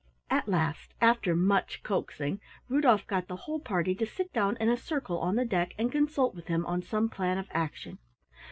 [0.31, 4.75] At last, after much coaxing, Rudolf got the whole party to sit down in a
[4.75, 7.99] circle on the deck and consult with him on some plan of action.